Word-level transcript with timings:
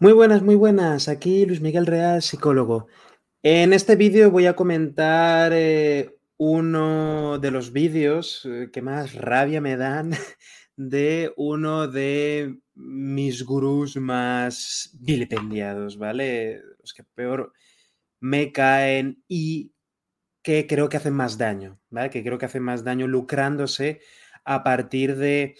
Muy 0.00 0.12
buenas, 0.12 0.42
muy 0.42 0.54
buenas. 0.54 1.08
Aquí 1.08 1.44
Luis 1.44 1.60
Miguel 1.60 1.86
Real, 1.86 2.22
psicólogo. 2.22 2.86
En 3.42 3.72
este 3.72 3.96
vídeo 3.96 4.30
voy 4.30 4.46
a 4.46 4.56
comentar 4.56 5.52
eh, 5.54 6.16
uno 6.36 7.38
de 7.38 7.50
los 7.50 7.72
vídeos 7.72 8.44
eh, 8.44 8.70
que 8.72 8.82
más 8.82 9.14
rabia 9.14 9.60
me 9.60 9.76
dan 9.76 10.12
de 10.76 11.32
uno 11.36 11.88
de 11.88 12.58
mis 12.74 13.44
gurús 13.44 13.96
más 13.96 14.90
vilipendiados, 15.00 15.98
¿vale? 15.98 16.60
Los 16.80 16.92
que 16.94 17.02
peor 17.02 17.52
me 18.20 18.52
caen 18.52 19.22
y 19.26 19.72
que 20.42 20.66
creo 20.66 20.88
que 20.88 20.96
hacen 20.96 21.14
más 21.14 21.38
daño, 21.38 21.80
¿vale? 21.90 22.10
Que 22.10 22.22
creo 22.22 22.38
que 22.38 22.46
hacen 22.46 22.62
más 22.62 22.84
daño 22.84 23.06
lucrándose 23.06 24.00
a 24.44 24.62
partir 24.62 25.16
de 25.16 25.56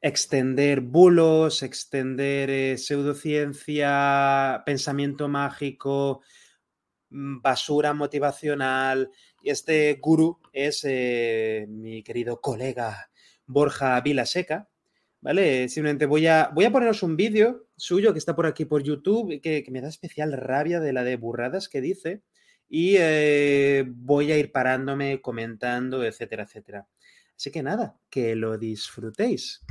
extender 0.00 0.80
bulos, 0.80 1.62
extender 1.62 2.50
eh, 2.50 2.78
pseudociencia, 2.78 4.62
pensamiento 4.64 5.28
mágico, 5.28 6.22
mm, 7.10 7.40
basura 7.42 7.94
motivacional. 7.94 9.10
Y 9.42 9.50
este 9.50 9.94
gurú 10.00 10.38
es 10.52 10.82
eh, 10.84 11.66
mi 11.68 12.02
querido 12.02 12.40
colega 12.40 13.10
Borja 13.46 14.00
Vilaseca, 14.00 14.68
¿vale? 15.20 15.68
Simplemente 15.68 16.06
voy 16.06 16.26
a, 16.26 16.50
voy 16.54 16.64
a 16.64 16.72
poneros 16.72 17.02
un 17.02 17.16
vídeo 17.16 17.66
suyo 17.76 18.12
que 18.12 18.18
está 18.18 18.34
por 18.36 18.46
aquí 18.46 18.64
por 18.64 18.82
YouTube, 18.82 19.40
que, 19.40 19.64
me 19.70 19.80
da 19.80 19.88
especial 19.88 20.32
rabia 20.32 20.80
de 20.80 20.92
la 20.92 21.04
de 21.04 21.16
burradas 21.16 21.68
que 21.68 21.80
dice, 21.80 22.22
y 22.68 22.96
eh, 22.98 23.84
voy 23.88 24.32
a 24.32 24.38
ir 24.38 24.52
parándome, 24.52 25.20
comentando, 25.20 26.04
etcétera, 26.04 26.44
etcétera. 26.44 26.86
Así 27.40 27.50
que 27.50 27.62
nada, 27.62 27.96
que 28.10 28.36
lo 28.36 28.58
disfrutéis. 28.58 29.64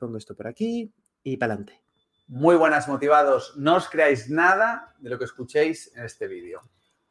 pongo 0.00 0.16
esto 0.16 0.34
por 0.34 0.46
aquí 0.46 0.90
y 1.22 1.36
para 1.36 1.52
adelante. 1.52 1.82
Muy 2.26 2.56
buenas 2.56 2.88
motivados, 2.88 3.52
no 3.58 3.76
os 3.76 3.86
creáis 3.86 4.30
nada 4.30 4.94
de 4.98 5.10
lo 5.10 5.18
que 5.18 5.26
escuchéis 5.26 5.94
en 5.94 6.04
este 6.04 6.26
vídeo. 6.26 6.62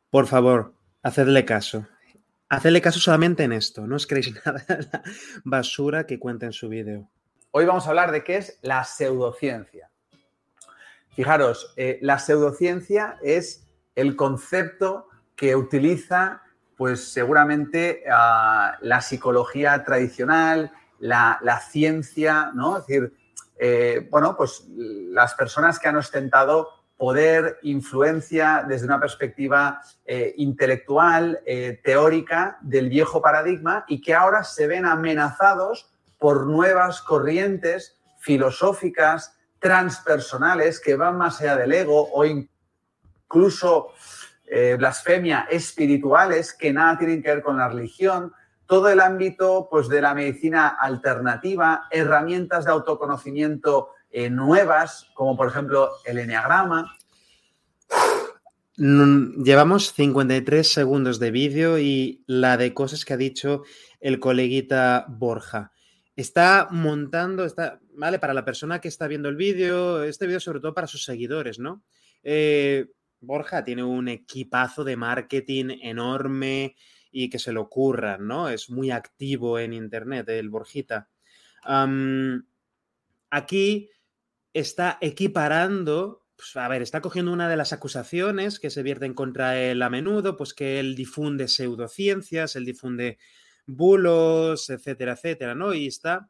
Por 0.09 0.25
favor, 0.25 0.73
hacedle 1.03 1.45
caso. 1.45 1.85
Hacedle 2.49 2.81
caso 2.81 2.99
solamente 2.99 3.43
en 3.43 3.53
esto, 3.53 3.85
no 3.85 3.97
os 3.97 4.07
creéis 4.07 4.33
nada 4.43 4.65
de 4.67 4.87
la 4.91 5.03
basura 5.43 6.07
que 6.07 6.17
cuenta 6.17 6.47
en 6.47 6.53
su 6.53 6.67
vídeo. 6.67 7.07
Hoy 7.51 7.65
vamos 7.65 7.85
a 7.85 7.89
hablar 7.89 8.11
de 8.11 8.23
qué 8.23 8.37
es 8.37 8.57
la 8.63 8.85
pseudociencia. 8.85 9.91
Fijaros, 11.09 11.75
eh, 11.77 11.99
la 12.01 12.17
pseudociencia 12.17 13.19
es 13.21 13.67
el 13.93 14.15
concepto 14.15 15.09
que 15.35 15.55
utiliza 15.55 16.41
pues 16.77 17.11
seguramente 17.11 18.03
ah, 18.11 18.77
la 18.81 19.01
psicología 19.01 19.83
tradicional, 19.83 20.71
la, 20.99 21.59
ciencia, 21.69 22.51
¿no? 22.53 22.77
Es 22.77 22.87
decir, 22.87 23.13
eh, 23.59 24.07
bueno, 24.09 24.37
pues 24.37 24.65
las 24.67 25.33
personas 25.33 25.79
que 25.79 25.87
han 25.87 25.97
ostentado 25.97 26.69
poder, 26.97 27.59
influencia 27.61 28.65
desde 28.67 28.85
una 28.85 28.99
perspectiva 28.99 29.81
eh, 30.05 30.33
intelectual, 30.37 31.39
eh, 31.45 31.79
teórica 31.83 32.57
del 32.61 32.89
viejo 32.89 33.21
paradigma 33.21 33.85
y 33.87 34.01
que 34.01 34.15
ahora 34.15 34.43
se 34.43 34.67
ven 34.67 34.85
amenazados 34.85 35.91
por 36.17 36.47
nuevas 36.47 37.01
corrientes 37.01 37.99
filosóficas, 38.19 39.35
transpersonales, 39.59 40.79
que 40.79 40.95
van 40.95 41.17
más 41.17 41.39
allá 41.39 41.55
del 41.55 41.71
ego 41.71 42.09
o 42.11 42.25
incluso 42.25 43.89
eh, 44.47 44.75
blasfemia 44.77 45.47
espirituales 45.51 46.53
que 46.53 46.71
nada 46.71 46.97
tienen 46.97 47.21
que 47.21 47.29
ver 47.29 47.43
con 47.43 47.57
la 47.57 47.67
religión, 47.67 48.31
todo 48.65 48.89
el 48.89 48.99
ámbito 48.99 49.67
pues, 49.69 49.87
de 49.87 50.01
la 50.01 50.13
medicina 50.13 50.67
alternativa, 50.67 51.87
herramientas 51.91 52.65
de 52.65 52.71
autoconocimiento 52.71 53.89
eh, 54.09 54.29
nuevas, 54.29 55.09
como 55.13 55.35
por 55.35 55.49
ejemplo 55.49 55.91
el 56.05 56.19
enneagrama. 56.19 56.93
Llevamos 58.77 59.93
53 59.93 60.71
segundos 60.71 61.19
de 61.19 61.31
vídeo 61.31 61.79
y 61.79 62.23
la 62.27 62.57
de 62.57 62.73
cosas 62.73 63.05
que 63.05 63.13
ha 63.13 63.17
dicho 63.17 63.63
el 63.99 64.19
coleguita 64.19 65.05
Borja. 65.09 65.71
Está 66.15 66.67
montando, 66.71 67.43
está, 67.43 67.79
¿vale? 67.95 68.19
Para 68.19 68.33
la 68.33 68.45
persona 68.45 68.79
que 68.79 68.87
está 68.87 69.07
viendo 69.07 69.29
el 69.29 69.35
vídeo, 69.35 70.03
este 70.03 70.27
vídeo 70.27 70.39
sobre 70.39 70.59
todo 70.59 70.73
para 70.73 70.87
sus 70.87 71.03
seguidores, 71.03 71.59
¿no? 71.59 71.83
Eh, 72.23 72.87
Borja 73.19 73.63
tiene 73.63 73.83
un 73.83 74.07
equipazo 74.07 74.83
de 74.83 74.95
marketing 74.95 75.77
enorme 75.81 76.75
y 77.11 77.29
que 77.29 77.39
se 77.39 77.51
le 77.51 77.59
ocurra, 77.59 78.17
¿no? 78.17 78.49
Es 78.49 78.69
muy 78.69 78.91
activo 78.91 79.59
en 79.59 79.73
Internet, 79.73 80.29
el 80.29 80.49
Borjita. 80.49 81.09
aquí 83.29 83.89
está 84.53 84.97
equiparando, 85.01 86.25
pues, 86.35 86.55
a 86.55 86.67
ver, 86.67 86.81
está 86.81 87.01
cogiendo 87.01 87.31
una 87.31 87.49
de 87.49 87.57
las 87.57 87.73
acusaciones 87.73 88.59
que 88.59 88.69
se 88.69 88.83
vierten 88.83 89.13
contra 89.13 89.59
él 89.59 89.81
a 89.81 89.89
menudo, 89.89 90.37
pues 90.37 90.53
que 90.53 90.79
él 90.79 90.95
difunde 90.95 91.47
pseudociencias, 91.47 92.55
él 92.55 92.65
difunde 92.65 93.17
bulos, 93.65 94.69
etcétera, 94.69 95.13
etcétera, 95.13 95.55
¿no? 95.55 95.73
Y 95.73 95.87
está 95.87 96.29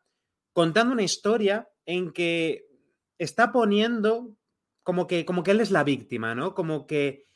contando 0.54 0.94
una 0.94 1.04
historia 1.04 1.70
en 1.86 2.12
que 2.12 2.66
está 3.18 3.52
poniendo 3.52 4.37
como 4.88 5.06
que, 5.06 5.26
como 5.26 5.44
que 5.44 5.52
él 5.52 5.60
es 5.60 5.70
la 5.70 5.84
víctima, 5.84 6.34
¿no? 6.34 6.56
Como 6.56 6.88
que 6.88 7.28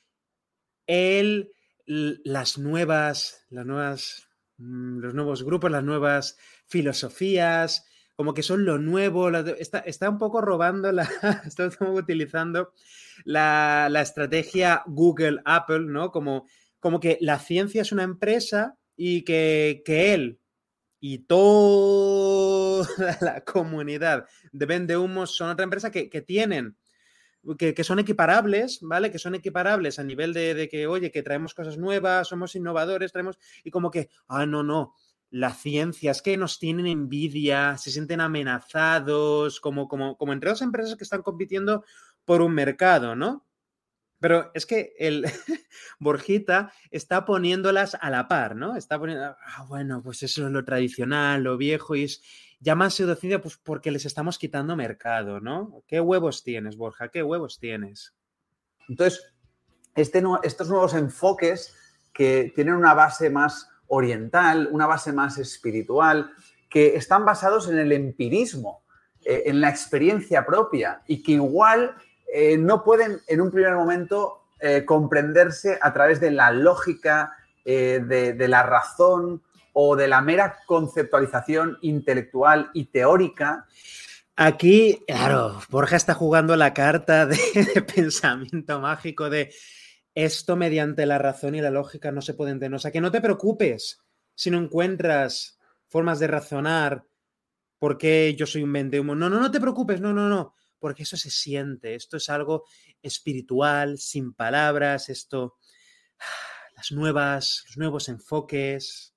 él, 0.88 1.51
las 1.85 2.57
nuevas, 2.57 3.45
las 3.50 3.66
nuevas, 3.66 4.29
mm, 4.56 5.00
los 5.00 5.13
nuevos 5.13 5.44
grupos, 5.44 5.69
las 5.69 5.84
nuevas 5.84 6.38
filosofías, 6.67 7.85
como 8.16 8.34
que 8.34 8.41
son 8.41 8.63
lo 8.63 8.78
nuevo, 8.78 9.29
está, 9.59 9.79
está 9.79 10.09
un 10.09 10.17
poco 10.17 10.39
robando, 10.39 10.94
la, 10.94 11.03
está 11.45 11.69
utilizando 11.81 12.72
la, 13.25 13.89
la, 13.91 14.00
estrategia 14.01 14.83
Google, 14.85 15.41
Apple, 15.44 15.88
¿no? 15.88 16.09
Como, 16.09 16.47
como 16.79 17.01
que 17.01 17.18
la 17.19 17.38
ciencia 17.38 17.81
es 17.81 17.91
una 17.91 18.03
empresa 18.03 18.78
y 18.95 19.23
que, 19.25 19.81
que 19.83 20.13
él 20.13 20.39
y 21.01 21.18
toda 21.18 22.88
la 23.19 23.44
comunidad 23.44 24.25
de 24.53 24.66
Vende 24.66 24.95
Humos 24.95 25.35
son 25.35 25.50
otra 25.50 25.66
empresa 25.66 25.91
que, 25.91 26.09
que 26.09 26.22
tienen 26.22 26.78
que, 27.57 27.84
son 27.84 28.00
equiparables, 28.00 28.79
¿vale? 28.81 29.12
Que 29.12 29.19
son 29.19 29.35
equiparables 29.35 30.00
a 30.00 30.03
nivel 30.03 30.34
de, 30.34 30.68
que, 30.69 30.88
oye, 30.88 31.12
que 31.12 31.24
traemos 31.24 31.53
cosas 31.53 31.78
nuevas, 31.78 32.28
somos 32.28 32.56
innovadores, 32.56 33.12
traemos, 33.12 33.40
y 33.63 33.72
como 33.72 33.91
que, 33.91 34.09
ah, 34.28 34.46
no, 34.46 34.63
no, 34.63 34.94
la 35.29 35.53
ciencia, 35.53 36.12
es 36.12 36.22
que 36.22 36.38
nos 36.38 36.59
tienen 36.59 36.88
envidia, 36.88 37.78
se 37.78 37.91
sienten 37.91 38.22
amenazados, 38.22 39.59
como, 39.59 39.88
como, 39.88 40.18
como 40.18 40.34
entre 40.34 40.50
dos 40.50 40.62
empresas 40.62 40.96
que 40.96 41.03
están 41.03 41.22
compitiendo 41.22 41.84
por 42.25 42.41
un 42.41 42.53
mercado, 42.53 43.16
¿no? 43.16 43.47
Pero 44.19 44.51
es 44.53 44.68
que 44.68 44.94
el 45.00 45.25
Borjita 46.00 46.72
está 46.91 47.25
poniéndolas 47.25 47.97
a 48.00 48.12
la 48.12 48.28
par, 48.28 48.56
¿no? 48.56 48.75
Está 48.75 49.00
poniendo, 49.00 49.25
ah, 49.25 49.66
bueno, 49.68 50.03
pues 50.03 50.22
eso 50.22 50.46
es 50.46 50.51
lo 50.51 50.63
tradicional, 50.63 51.41
lo 51.41 51.57
viejo, 51.57 51.96
y 51.96 52.03
es, 52.03 52.22
llaman 52.61 52.91
pseudociencia 52.91 53.41
pues 53.41 53.57
porque 53.57 53.91
les 53.91 54.05
estamos 54.05 54.38
quitando 54.38 54.75
mercado, 54.75 55.41
¿no? 55.41 55.83
¿Qué 55.88 55.99
huevos 55.99 56.44
tienes, 56.44 56.77
Borja? 56.77 57.09
¿Qué 57.09 57.24
huevos 57.24 57.59
tienes? 57.59 58.13
Entonces, 58.88 59.33
este, 59.95 60.24
estos 60.44 60.69
nuevos 60.69 60.94
enfoques 60.94 61.75
que 62.13 62.51
tienen 62.56 62.75
una 62.75 62.94
base 62.94 63.30
más 63.30 63.68
oriental, 63.88 64.69
una 64.71 64.86
base 64.86 65.12
más 65.12 65.38
espiritual, 65.38 66.31
que 66.69 66.95
están 66.95 67.25
basados 67.25 67.68
en 67.68 67.80
el 67.80 67.91
empirismo, 67.91 68.83
eh, 69.25 69.44
en 69.47 69.59
la 69.59 69.69
experiencia 69.69 70.45
propia 70.45 71.01
y 71.07 71.21
que 71.24 71.33
igual 71.33 71.95
eh, 72.33 72.57
no 72.57 72.83
pueden 72.83 73.19
en 73.27 73.41
un 73.41 73.51
primer 73.51 73.75
momento 73.75 74.45
eh, 74.59 74.86
comprenderse 74.86 75.77
a 75.81 75.91
través 75.91 76.19
de 76.21 76.31
la 76.31 76.51
lógica, 76.51 77.36
de, 77.63 78.47
la 78.47 78.63
razón 78.63 79.44
o 79.73 79.95
de 79.95 80.07
la 80.07 80.21
mera 80.21 80.59
conceptualización 80.65 81.77
intelectual 81.81 82.69
y 82.73 82.85
teórica. 82.85 83.65
Aquí, 84.35 85.03
claro, 85.07 85.62
Borja 85.69 85.95
está 85.95 86.13
jugando 86.13 86.56
la 86.56 86.73
carta 86.73 87.25
de, 87.25 87.38
pensamiento 87.95 88.79
mágico 88.79 89.29
de 89.29 89.53
esto 90.15 90.56
mediante 90.56 91.06
la 91.06 91.18
razón 91.18 91.56
y 91.56 91.62
la 91.62 91.71
lógica 91.71 92.12
no 92.12 92.21
se 92.21 92.33
puede 92.33 92.51
entender. 92.51 92.75
O 92.75 92.79
sea, 92.79 92.91
que 92.91 93.01
no 93.01 93.12
te 93.12 93.21
preocupes 93.21 94.00
si 94.35 94.50
no 94.50 94.57
encuentras 94.57 95.59
formas 95.88 96.19
de 96.19 96.27
razonar 96.27 97.06
¿Por 97.81 97.97
qué 97.97 98.35
yo 98.38 98.45
soy 98.45 98.62
un 98.62 98.75
humo? 98.75 99.15
No, 99.15 99.27
no, 99.27 99.39
no 99.39 99.50
te 99.50 99.59
preocupes, 99.59 100.00
no, 100.00 100.13
no, 100.13 100.29
no, 100.29 100.53
porque 100.77 101.01
eso 101.01 101.17
se 101.17 101.31
siente, 101.31 101.95
esto 101.95 102.17
es 102.17 102.29
algo 102.29 102.65
espiritual, 103.01 103.97
sin 103.97 104.33
palabras, 104.33 105.09
esto, 105.09 105.57
las 106.75 106.91
nuevas, 106.91 107.63
los 107.65 107.77
nuevos 107.77 108.07
enfoques. 108.07 109.11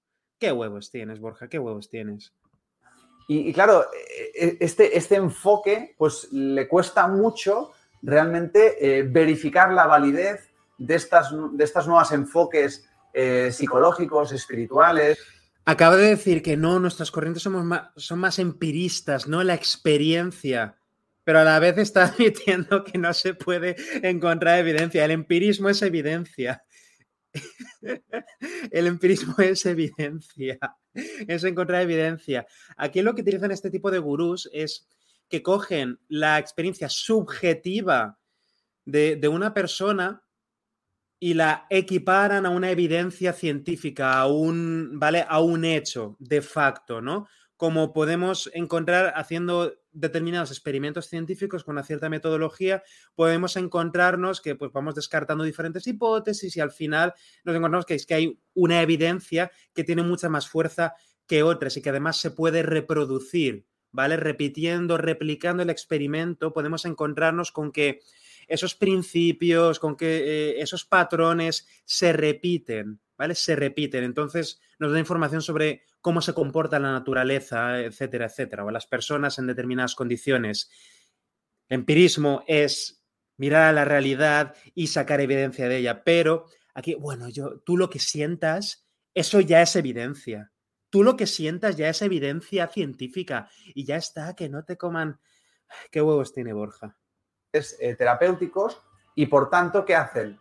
¿Qué 0.45 0.53
huevos 0.53 0.91
tienes, 0.91 1.21
Borja? 1.21 1.49
¿Qué 1.49 1.59
huevos 1.59 1.89
tienes? 1.89 2.35
Y, 3.29 3.51
claro, 3.55 3.87
e, 3.95 4.45
e, 4.47 4.57
este, 4.61 4.99
este 4.99 5.15
enfoque, 5.15 5.95
pues 5.97 6.31
le 6.33 6.69
cuesta 6.69 7.09
mucho 7.09 7.73
realmente 8.03 8.77
eh, 8.79 9.05
verificar 9.05 9.73
la 9.73 9.87
validez 9.87 10.51
de 10.77 10.97
estas, 10.97 11.33
de 11.53 11.65
estas 11.65 11.87
nuevos 11.87 12.13
enfoques 12.13 12.87
eh, 13.15 13.49
psicológicos, 13.53 14.33
espirituales. 14.33 15.19
Acaba 15.65 15.97
de 15.97 16.09
decir 16.09 16.43
que 16.43 16.59
no, 16.59 16.79
nuestras 16.79 17.11
corrientes 17.11 17.43
somos 17.43 17.65
son 17.97 18.19
más 18.19 18.39
empiristas, 18.39 19.27
no 19.27 19.43
la 19.45 19.55
experiencia, 19.55 20.77
pero 21.25 21.39
a 21.39 21.45
la 21.45 21.59
vez 21.59 21.79
está 21.79 22.05
admitiendo 22.09 22.85
que 22.85 22.99
no 22.99 23.15
se 23.15 23.33
puede 23.33 23.77
encontrar 24.07 24.59
evidencia. 24.59 25.07
El 25.07 25.13
empirismo 25.13 25.71
es 25.71 25.81
evidencia. 25.81 26.67
El 28.71 28.87
empirismo 28.87 29.35
es 29.39 29.67
evidencia, 29.67 30.59
es 30.95 31.45
encontrar 31.45 31.83
evidencia. 31.83 32.47
Aquí 32.77 33.03
lo 33.03 33.15
que 33.15 33.23
utilizan 33.23 33.51
este 33.51 33.71
tipo 33.71 33.91
de 33.91 33.99
gurús 33.99 34.49
es 34.53 34.89
que 35.29 35.43
cogen 35.43 35.99
la 36.09 36.39
experiencia 36.39 36.89
subjetiva 36.89 38.19
de, 38.85 39.29
una 39.29 39.55
persona 39.55 40.23
y 41.19 41.35
la 41.35 41.67
equiparan 41.71 42.45
a 42.45 42.51
una 42.51 42.71
evidencia 42.71 43.33
científica, 43.33 44.19
a 44.19 44.27
un, 44.27 44.99
¿vale? 44.99 45.25
a 45.27 45.41
un 45.41 45.65
hecho 45.65 46.17
de 46.19 46.43
facto, 46.43 47.01
¿no? 47.01 47.27
Como 47.57 47.93
podemos 47.95 48.51
encontrar 48.53 49.15
haciendo 49.17 49.73
determinados 49.95 50.51
experimentos 50.51 51.09
científicos 51.09 51.65
con 51.65 51.73
una 51.77 51.85
cierta 51.85 52.09
metodología, 52.09 52.83
podemos 53.15 53.57
encontrarnos 53.57 54.41
que 54.41 54.57
pues, 54.57 54.73
vamos 54.73 54.95
descartando 54.95 55.45
diferentes 55.45 55.87
hipótesis 55.87 56.57
y 56.57 56.61
al 56.61 56.73
final 56.73 57.15
nos 57.45 57.57
encontramos 57.57 57.87
que, 57.87 57.95
es 57.95 58.05
que 58.05 58.15
hay 58.15 58.39
una 58.53 58.83
evidencia 58.83 59.51
que 59.73 59.85
tiene 59.85 60.03
mucha 60.03 60.29
más 60.29 60.49
fuerza 60.49 60.95
que 61.27 61.43
otras 61.43 61.77
y 61.77 61.83
que 61.83 61.91
además 61.91 62.19
se 62.19 62.31
puede 62.31 62.63
reproducir, 62.63 63.67
¿vale? 63.91 64.17
Repitiendo, 64.17 64.99
replicando 64.99 65.63
el 65.63 65.71
experimento, 65.71 66.53
podemos 66.53 66.85
encontrarnos 66.85 67.53
con 67.53 67.73
que 67.73 68.01
esos 68.47 68.75
principios, 68.75 69.79
con 69.79 69.97
que 69.97 70.17
eh, 70.17 70.61
esos 70.61 70.85
patrones 70.85 71.67
se 71.85 72.13
repiten, 72.13 73.01
¿vale? 73.17 73.35
Se 73.35 73.57
repiten. 73.57 74.05
Entonces 74.05 74.61
nos 74.79 74.93
da 74.93 74.99
información 74.99 75.43
sobre 75.43 75.85
cómo 76.01 76.21
se 76.21 76.35
comporta 76.35 76.79
la 76.79 76.93
naturaleza, 76.93 77.81
etcétera, 77.81 78.27
etcétera, 78.27 78.65
o 78.65 78.71
las 78.71 78.87
personas 78.87 79.39
en 79.39 79.47
determinadas 79.47 79.95
condiciones. 79.95 80.71
empirismo 81.69 82.45
es 82.47 83.03
mirar 83.37 83.63
a 83.63 83.73
la 83.73 83.85
realidad 83.85 84.55
y 84.75 84.89
sacar 84.89 85.21
evidencia 85.21 85.69
de 85.69 85.79
ella, 85.79 86.05
pero 86.05 86.47
aquí, 86.75 86.95
bueno, 86.95 87.29
yo, 87.29 87.61
tú 87.61 87.77
lo 87.77 87.91
que 87.91 87.99
sientas, 87.99 88.87
eso 89.15 89.41
ya 89.41 89.63
es 89.63 89.75
evidencia. 89.77 90.53
Tú 90.91 91.03
lo 91.03 91.17
que 91.17 91.27
sientas 91.27 91.77
ya 91.77 91.89
es 91.89 92.03
evidencia 92.03 92.69
científica 92.69 93.49
y 93.75 93.85
ya 93.85 93.97
está, 93.97 94.35
que 94.37 94.49
no 94.49 94.65
te 94.65 94.77
coman. 94.77 95.19
¿Qué 95.91 96.01
huevos 96.01 96.33
tiene 96.33 96.53
Borja? 96.53 96.97
Eh, 97.53 97.95
terapéuticos 97.97 98.81
y 99.15 99.27
por 99.27 99.51
tanto, 99.51 99.85
¿qué 99.85 99.95
hacen? 99.95 100.39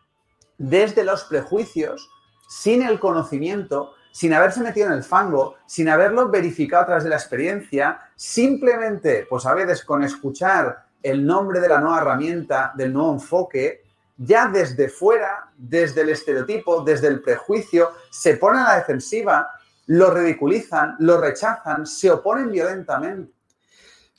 Desde 0.57 1.03
los 1.03 1.23
prejuicios, 1.25 2.09
sin 2.53 2.83
el 2.83 2.99
conocimiento, 2.99 3.95
sin 4.11 4.31
haberse 4.31 4.61
metido 4.61 4.85
en 4.85 4.93
el 4.93 5.03
fango, 5.03 5.55
sin 5.65 5.89
haberlo 5.89 6.29
verificado 6.29 6.83
a 6.83 6.85
través 6.85 7.03
de 7.03 7.09
la 7.09 7.15
experiencia, 7.15 7.99
simplemente, 8.15 9.25
pues 9.27 9.47
a 9.47 9.55
veces 9.55 9.83
con 9.83 10.03
escuchar 10.03 10.85
el 11.01 11.25
nombre 11.25 11.59
de 11.59 11.67
la 11.67 11.79
nueva 11.79 11.97
herramienta, 11.97 12.71
del 12.75 12.93
nuevo 12.93 13.13
enfoque, 13.13 13.81
ya 14.17 14.47
desde 14.47 14.87
fuera, 14.87 15.49
desde 15.57 16.01
el 16.01 16.09
estereotipo, 16.09 16.83
desde 16.83 17.07
el 17.07 17.21
prejuicio, 17.21 17.89
se 18.11 18.37
ponen 18.37 18.61
a 18.61 18.69
la 18.69 18.75
defensiva, 18.75 19.49
lo 19.87 20.11
ridiculizan, 20.11 20.95
lo 20.99 21.19
rechazan, 21.19 21.87
se 21.87 22.11
oponen 22.11 22.51
violentamente. 22.51 23.33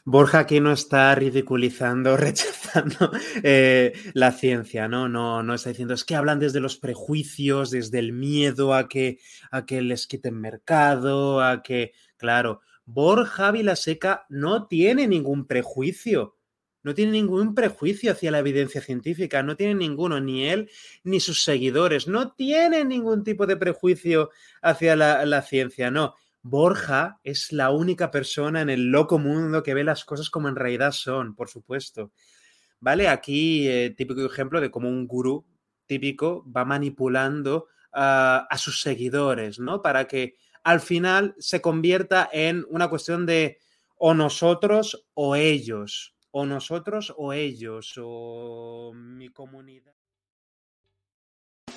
Borja 0.07 0.41
aquí 0.41 0.61
no 0.61 0.71
está 0.73 1.15
ridiculizando, 1.15 2.17
rechazando 2.19 3.11
eh, 3.43 3.93
la 4.13 4.33
ciencia, 4.33 4.87
¿no? 4.87 5.09
¿no? 5.09 5.43
No 5.43 5.55
está 5.55 5.71
diciendo, 5.71 5.95
es 5.95 6.05
que 6.05 6.15
hablan 6.15 6.39
desde 6.39 6.61
los 6.61 6.77
prejuicios, 6.77 7.71
desde 7.71 7.99
el 8.01 8.13
miedo 8.13 8.75
a 8.75 8.89
que, 8.89 9.19
a 9.51 9.65
que 9.65 9.81
les 9.81 10.07
quiten 10.07 10.39
mercado, 10.39 11.41
a 11.41 11.63
que, 11.63 11.93
claro, 12.19 12.61
Borja 12.85 13.51
Vilaseca 13.51 14.27
no 14.29 14.67
tiene 14.67 15.09
ningún 15.09 15.47
prejuicio, 15.47 16.37
no 16.83 16.95
tiene 16.95 17.13
ningún 17.13 17.55
prejuicio 17.55 18.13
hacia 18.13 18.31
la 18.31 18.41
evidencia 18.41 18.83
científica, 18.83 19.43
no 19.43 19.57
tiene 19.57 19.75
ninguno, 19.75 20.21
ni 20.21 20.47
él 20.47 20.71
ni 21.03 21.19
sus 21.19 21.43
seguidores, 21.43 22.09
no 22.09 22.33
tienen 22.33 22.89
ningún 22.89 23.25
tipo 23.25 23.47
de 23.47 23.57
prejuicio 23.57 24.29
hacia 24.61 24.97
la, 24.97 25.25
la 25.25 25.41
ciencia, 25.41 25.91
no. 25.91 26.15
Borja 26.45 27.19
es 27.25 27.53
la 27.53 27.71
única 27.71 28.11
persona 28.11 28.61
en 28.61 28.69
el 28.69 28.91
loco 28.91 29.19
mundo 29.19 29.63
que 29.63 29.73
ve 29.73 29.83
las 29.83 30.05
cosas 30.05 30.29
como 30.29 30.49
en 30.49 30.57
realidad 30.57 30.93
son, 30.93 31.35
por 31.35 31.49
supuesto. 31.49 32.13
¿Vale? 32.81 33.09
Aquí, 33.09 33.67
eh, 33.67 33.95
típico 33.97 34.25
ejemplo 34.27 34.61
de 34.61 34.71
cómo 34.71 34.91
un 34.91 35.07
gurú 35.07 35.47
típico 35.87 36.45
va 36.55 36.65
manipulando 36.67 37.69
a 37.97 38.57
sus 38.59 38.81
seguidores, 38.81 39.61
¿no? 39.61 39.81
Para 39.81 40.09
que 40.09 40.35
al 40.65 40.81
final 40.81 41.35
se 41.39 41.61
convierta 41.61 42.29
en 42.33 42.65
una 42.69 42.89
cuestión 42.89 43.25
de 43.25 43.59
o 43.97 44.15
nosotros 44.15 45.07
o 45.15 45.37
ellos, 45.37 46.17
o 46.31 46.45
nosotros 46.45 47.15
o 47.17 47.33
ellos, 47.33 47.95
o 47.97 48.93
mi 48.95 49.29
comunidad. 49.29 49.95